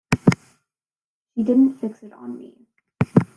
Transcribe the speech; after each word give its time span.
She 1.35 1.43
didn't 1.43 1.77
fix 1.79 2.01
it 2.01 2.11
on 2.11 2.35
me. 2.35 2.65